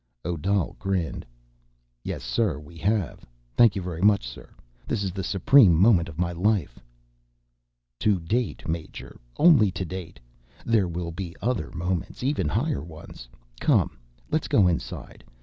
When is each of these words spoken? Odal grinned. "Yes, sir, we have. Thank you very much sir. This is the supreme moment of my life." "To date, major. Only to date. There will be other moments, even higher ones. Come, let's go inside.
Odal 0.25 0.75
grinned. 0.79 1.27
"Yes, 2.03 2.23
sir, 2.23 2.57
we 2.57 2.75
have. 2.79 3.23
Thank 3.55 3.75
you 3.75 3.83
very 3.83 4.01
much 4.01 4.27
sir. 4.27 4.49
This 4.87 5.03
is 5.03 5.11
the 5.11 5.23
supreme 5.23 5.75
moment 5.75 6.09
of 6.09 6.17
my 6.17 6.31
life." 6.31 6.79
"To 7.99 8.19
date, 8.19 8.67
major. 8.67 9.19
Only 9.37 9.69
to 9.69 9.85
date. 9.85 10.19
There 10.65 10.87
will 10.87 11.11
be 11.11 11.35
other 11.39 11.69
moments, 11.69 12.23
even 12.23 12.47
higher 12.47 12.81
ones. 12.81 13.29
Come, 13.59 13.95
let's 14.31 14.47
go 14.47 14.67
inside. 14.67 15.23